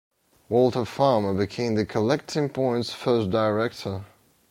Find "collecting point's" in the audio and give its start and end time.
1.85-2.91